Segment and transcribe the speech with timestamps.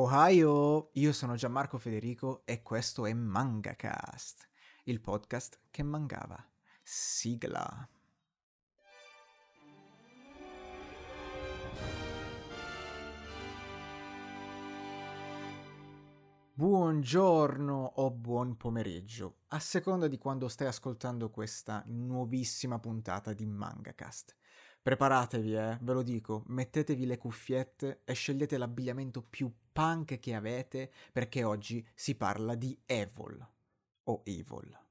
[0.00, 4.48] Ohio, io sono Gianmarco Federico e questo è MangaCast,
[4.84, 6.40] il podcast che mangava.
[6.84, 7.88] Sigla.
[16.52, 24.36] Buongiorno o buon pomeriggio, a seconda di quando stai ascoltando questa nuovissima puntata di MangaCast.
[24.82, 30.90] Preparatevi, eh, ve lo dico, mettetevi le cuffiette e scegliete l'abbigliamento più punk che avete
[31.12, 33.46] perché oggi si parla di Evil
[34.04, 34.86] o Evil.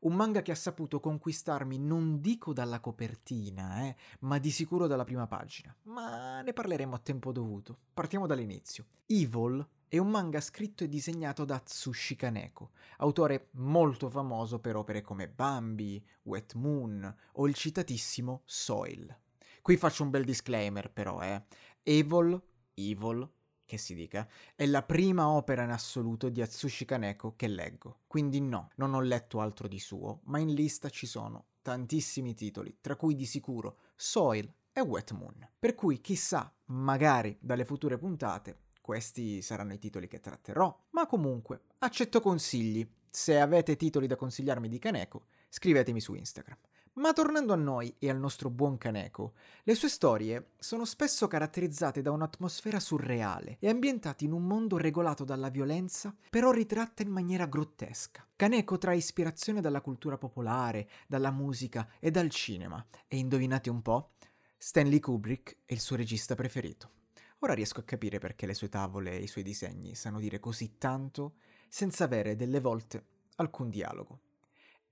[0.00, 5.04] Un manga che ha saputo conquistarmi non dico dalla copertina, eh, ma di sicuro dalla
[5.04, 5.74] prima pagina.
[5.84, 7.78] Ma ne parleremo a tempo dovuto.
[7.94, 8.86] Partiamo dall'inizio.
[9.06, 15.02] Evil è un manga scritto e disegnato da Tsushi Kaneko, autore molto famoso per opere
[15.02, 19.14] come Bambi, Wet Moon o il citatissimo Soil.
[19.62, 21.40] Qui faccio un bel disclaimer però, eh.
[21.84, 22.40] Evil,
[22.74, 23.30] Evil,
[23.64, 28.00] che si dica, è la prima opera in assoluto di Atsushi Kaneko che leggo.
[28.08, 32.78] Quindi no, non ho letto altro di suo, ma in lista ci sono tantissimi titoli,
[32.80, 35.48] tra cui di sicuro Soil e Wet Moon.
[35.58, 41.66] Per cui chissà, magari dalle future puntate, questi saranno i titoli che tratterò, ma comunque
[41.78, 42.84] accetto consigli.
[43.08, 46.58] Se avete titoli da consigliarmi di Kaneko, scrivetemi su Instagram.
[46.94, 52.02] Ma tornando a noi e al nostro buon Kaneko, le sue storie sono spesso caratterizzate
[52.02, 57.46] da un'atmosfera surreale e ambientate in un mondo regolato dalla violenza, però ritratta in maniera
[57.46, 58.28] grottesca.
[58.36, 64.10] Kaneko trae ispirazione dalla cultura popolare, dalla musica e dal cinema, e indovinate un po'?
[64.58, 66.90] Stanley Kubrick è il suo regista preferito.
[67.38, 70.76] Ora riesco a capire perché le sue tavole e i suoi disegni sanno dire così
[70.76, 71.36] tanto
[71.70, 73.04] senza avere delle volte
[73.36, 74.20] alcun dialogo.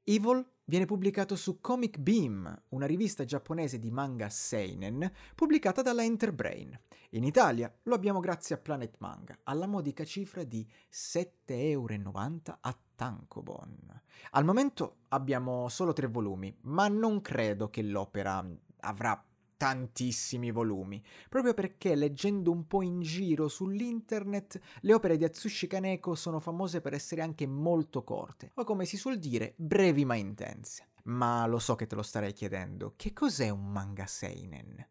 [0.05, 6.79] Evil viene pubblicato su Comic Beam, una rivista giapponese di manga seinen pubblicata dalla Enterbrain.
[7.11, 12.79] In Italia lo abbiamo grazie a Planet Manga, alla modica cifra di 7,90 euro a
[12.95, 14.03] Tankobon.
[14.31, 18.45] Al momento abbiamo solo tre volumi, ma non credo che l'opera
[18.81, 19.25] avrà
[19.61, 26.15] tantissimi volumi, proprio perché leggendo un po' in giro sull'internet le opere di Atsushi Kaneko
[26.15, 30.93] sono famose per essere anche molto corte, o come si suol dire, brevi ma intense.
[31.05, 34.83] Ma lo so che te lo starei chiedendo, che cos'è un manga seinen?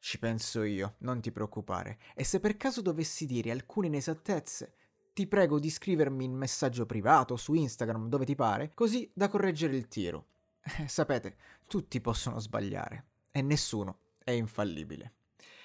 [0.00, 4.74] Ci penso io, non ti preoccupare, e se per caso dovessi dire alcune inesattezze,
[5.12, 9.76] ti prego di scrivermi in messaggio privato su Instagram dove ti pare, così da correggere
[9.76, 10.26] il tiro.
[10.60, 11.36] Eh, sapete,
[11.68, 15.14] tutti possono sbagliare, e nessuno è infallibile.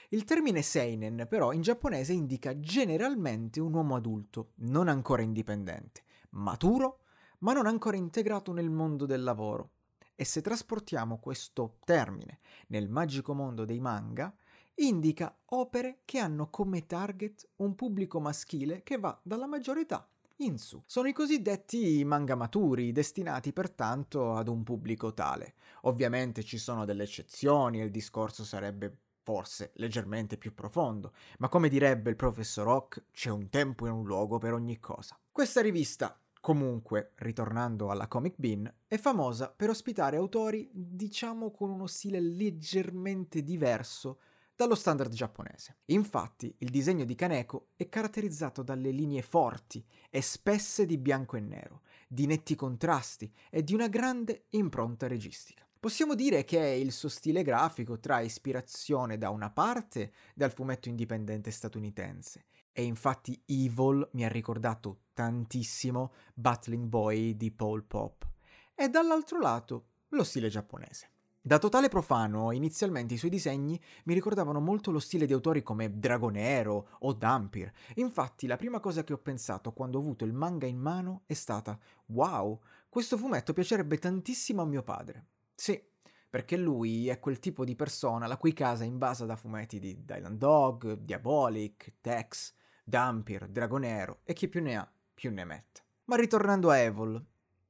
[0.10, 7.02] Il termine seinen però in giapponese indica generalmente un uomo adulto, non ancora indipendente, maturo,
[7.40, 9.72] ma non ancora integrato nel mondo del lavoro.
[10.16, 14.34] E se trasportiamo questo termine nel magico mondo dei manga,
[14.76, 20.08] indica opere che hanno come target un pubblico maschile che va dalla maggiore età
[20.38, 20.82] in su.
[20.86, 25.56] Sono i cosiddetti manga maturi, destinati pertanto ad un pubblico tale.
[25.82, 31.70] Ovviamente ci sono delle eccezioni e il discorso sarebbe forse leggermente più profondo, ma come
[31.70, 35.18] direbbe il professor Rock, c'è un tempo e un luogo per ogni cosa.
[35.32, 41.88] Questa rivista, comunque, ritornando alla Comic Bean, è famosa per ospitare autori, diciamo con uno
[41.88, 44.20] stile leggermente diverso
[44.56, 45.78] dallo standard giapponese.
[45.86, 51.40] Infatti, il disegno di Kaneko è caratterizzato dalle linee forti e spesse di bianco e
[51.40, 55.68] nero, di netti contrasti e di una grande impronta registica.
[55.80, 61.52] Possiamo dire che il suo stile grafico trae ispirazione da una parte dal fumetto indipendente
[61.52, 68.26] statunitense, e infatti Evil mi ha ricordato tantissimo Battling Boy di Paul Pop,
[68.74, 71.13] e dall'altro lato lo stile giapponese.
[71.46, 76.00] Da totale profano, inizialmente i suoi disegni mi ricordavano molto lo stile di autori come
[76.00, 77.70] Dragonero o Dampir.
[77.96, 81.34] Infatti, la prima cosa che ho pensato quando ho avuto il manga in mano è
[81.34, 85.26] stata: Wow, questo fumetto piacerebbe tantissimo a mio padre.
[85.54, 85.84] Sì,
[86.30, 90.06] perché lui è quel tipo di persona la cui casa è invasa da fumetti di
[90.06, 92.54] Dylan Dog, Diabolic, Tex,
[92.86, 95.82] Dampir, Dragonero e chi più ne ha più ne mette.
[96.06, 97.22] Ma ritornando a Evil,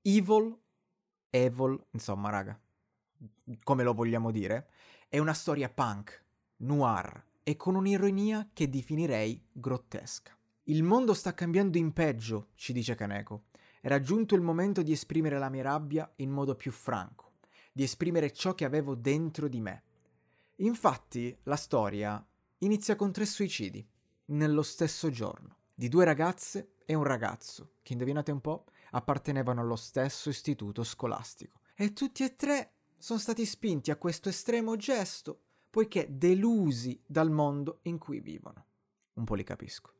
[0.04, 0.56] Evil,
[1.31, 2.62] Evil, insomma, raga
[3.64, 4.70] come lo vogliamo dire,
[5.08, 6.24] è una storia punk,
[6.58, 10.36] noir e con un'ironia che definirei grottesca.
[10.64, 13.46] Il mondo sta cambiando in peggio, ci dice Kaneko.
[13.81, 17.34] Era giunto il momento di esprimere la mia rabbia in modo più franco,
[17.74, 19.84] di esprimere ciò che avevo dentro di me.
[20.58, 22.26] Infatti, la storia
[22.60, 23.86] inizia con tre suicidi,
[24.26, 29.76] nello stesso giorno, di due ragazze e un ragazzo, che indovinate un po', appartenevano allo
[29.76, 31.60] stesso istituto scolastico.
[31.76, 32.72] E tutti e tre
[33.04, 38.68] sono stati spinti a questo estremo gesto poiché delusi dal mondo in cui vivono.
[39.16, 39.92] Un po' li capisco.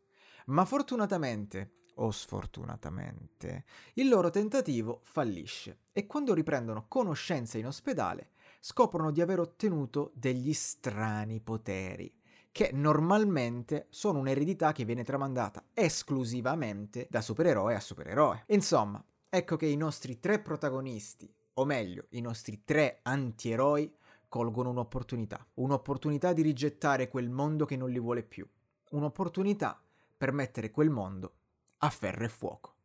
[0.46, 3.66] Ma fortunatamente, o sfortunatamente,
[3.96, 8.30] il loro tentativo fallisce e quando riprendono conoscenza in ospedale
[8.62, 12.22] scoprono di aver ottenuto degli strani poteri
[12.54, 18.46] che normalmente sono un'eredità che viene tramandata esclusivamente da supereroe a supereroe.
[18.48, 23.92] Insomma, ecco che i nostri tre protagonisti, o meglio, i nostri tre antieroi,
[24.28, 25.46] colgono un'opportunità.
[25.56, 28.48] Un'opportunità di rigettare quel mondo che non li vuole più.
[28.92, 29.80] Un'opportunità
[30.18, 31.34] per mettere quel mondo
[31.78, 32.76] a ferro e fuoco.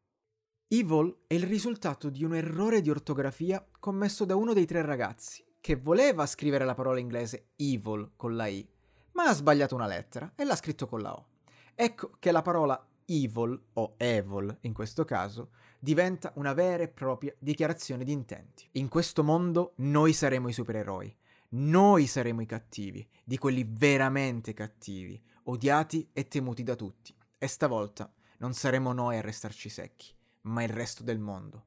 [0.68, 5.42] Evil è il risultato di un errore di ortografia commesso da uno dei tre ragazzi,
[5.60, 8.68] che voleva scrivere la parola inglese evil con la I,
[9.12, 11.26] ma ha sbagliato una lettera e l'ha scritto con la O.
[11.74, 17.34] Ecco che la parola evil, o evil in questo caso, diventa una vera e propria
[17.38, 18.68] dichiarazione di intenti.
[18.72, 21.14] In questo mondo noi saremo i supereroi,
[21.50, 27.14] noi saremo i cattivi, di quelli veramente cattivi, odiati e temuti da tutti.
[27.38, 30.12] E stavolta non saremo noi a restarci secchi,
[30.42, 31.66] ma il resto del mondo.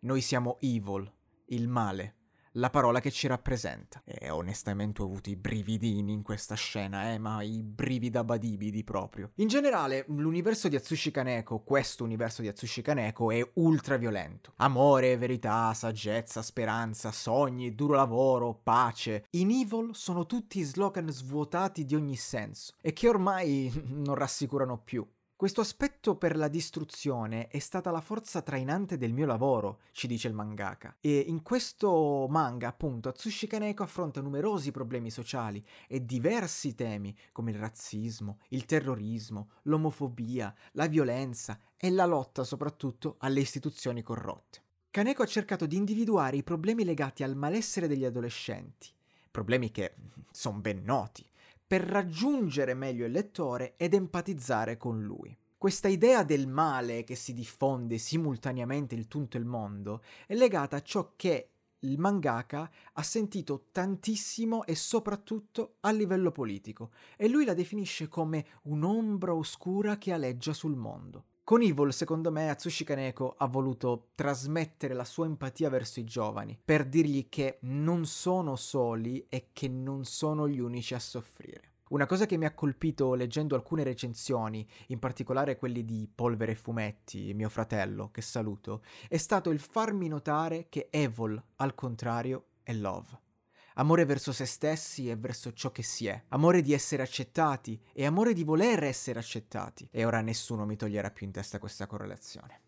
[0.00, 1.10] Noi siamo evil,
[1.46, 2.16] il male,
[2.52, 4.02] la parola che ci rappresenta.
[4.04, 9.30] E onestamente ho avuto i brividini in questa scena, eh, ma i brivida badibidi proprio.
[9.36, 14.52] In generale, l'universo di Atsushi Kaneko, questo universo di Atsushi Kaneko, è ultra violento.
[14.56, 19.26] Amore, verità, saggezza, speranza, sogni, duro lavoro, pace.
[19.30, 25.06] In Evil sono tutti slogan svuotati di ogni senso e che ormai non rassicurano più.
[25.40, 30.28] Questo aspetto per la distruzione è stata la forza trainante del mio lavoro, ci dice
[30.28, 30.94] il mangaka.
[31.00, 37.52] E in questo manga, appunto, Atsushi Kaneko affronta numerosi problemi sociali e diversi temi come
[37.52, 44.62] il razzismo, il terrorismo, l'omofobia, la violenza e la lotta soprattutto alle istituzioni corrotte.
[44.90, 48.88] Kaneko ha cercato di individuare i problemi legati al malessere degli adolescenti,
[49.30, 49.94] problemi che
[50.32, 51.24] sono ben noti,
[51.70, 55.38] per raggiungere meglio il lettore ed empatizzare con lui.
[55.56, 60.82] Questa idea del male che si diffonde simultaneamente in tutto il mondo è legata a
[60.82, 67.54] ciò che il mangaka ha sentito tantissimo e soprattutto a livello politico e lui la
[67.54, 71.26] definisce come un'ombra oscura che aleggia sul mondo.
[71.50, 76.56] Con Evil, secondo me, Atsushi Kaneko ha voluto trasmettere la sua empatia verso i giovani,
[76.64, 81.72] per dirgli che non sono soli e che non sono gli unici a soffrire.
[81.88, 86.54] Una cosa che mi ha colpito leggendo alcune recensioni, in particolare quelli di Polvere e
[86.54, 92.72] Fumetti, mio fratello, che saluto, è stato il farmi notare che Evil, al contrario, è
[92.74, 93.28] love
[93.74, 98.04] amore verso se stessi e verso ciò che si è, amore di essere accettati e
[98.04, 99.88] amore di voler essere accettati.
[99.90, 102.60] E ora nessuno mi toglierà più in testa questa correlazione.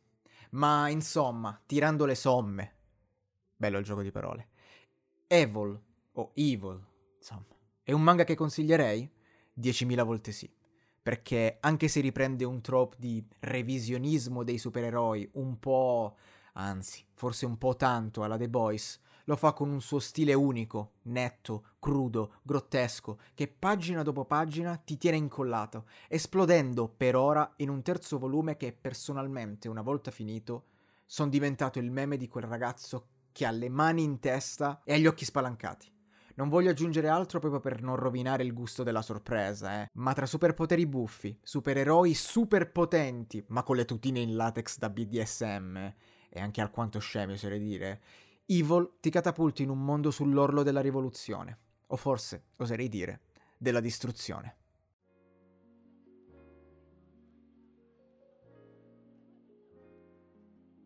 [0.51, 2.75] Ma insomma, tirando le somme,
[3.57, 4.49] bello il gioco di parole,
[5.27, 5.81] Evil
[6.13, 6.85] o Evil,
[7.17, 7.47] insomma,
[7.83, 9.11] è un manga che consiglierei?
[9.59, 10.51] 10.000 volte sì.
[11.03, 16.17] Perché anche se riprende un trope di revisionismo dei supereroi un po',
[16.53, 20.95] anzi, forse un po' tanto alla The Boys, lo fa con un suo stile unico,
[21.03, 27.83] netto, crudo, grottesco, che pagina dopo pagina ti tiene incollato, esplodendo per ora in un
[27.83, 30.67] terzo volume che personalmente, una volta finito,
[31.07, 34.97] sono diventato il meme di quel ragazzo che ha le mani in testa e ha
[34.97, 35.91] gli occhi spalancati.
[36.35, 39.91] Non voglio aggiungere altro proprio per non rovinare il gusto della sorpresa, eh.
[39.95, 45.77] Ma tra superpoteri buffi, supereroi super potenti, ma con le tutine in latex da BDSM,
[46.31, 48.01] e anche alquanto scemi oserei dire,
[48.47, 53.21] Evil ti catapulti in un mondo sull'orlo della rivoluzione, o forse, oserei dire,
[53.57, 54.57] della distruzione.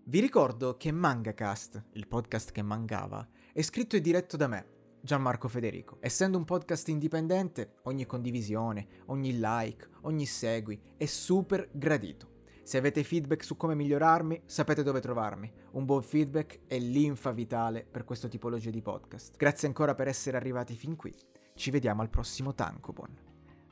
[0.09, 4.67] Vi ricordo che MangaCast, il podcast che mangava, è scritto e diretto da me,
[5.01, 5.97] Gianmarco Federico.
[6.01, 12.36] Essendo un podcast indipendente, ogni condivisione, ogni like, ogni segui è super gradito.
[12.67, 15.49] Se avete feedback su come migliorarmi, sapete dove trovarmi.
[15.75, 19.37] Un buon feedback è l'infa vitale per questo tipologia di podcast.
[19.37, 21.15] Grazie ancora per essere arrivati fin qui.
[21.55, 23.17] Ci vediamo al prossimo Tankobon.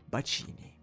[0.04, 0.73] Bacini.